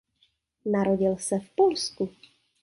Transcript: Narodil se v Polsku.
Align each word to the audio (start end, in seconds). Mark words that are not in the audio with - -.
Narodil 0.65 1.17
se 1.19 1.39
v 1.39 1.49
Polsku. 1.49 2.09